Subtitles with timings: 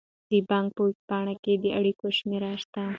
[0.29, 2.83] د بانک په ویب پاڼه کې د اړیکو شمیرې شته.